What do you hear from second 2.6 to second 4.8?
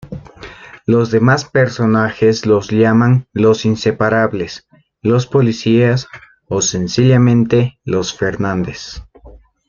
llaman "los inseparables",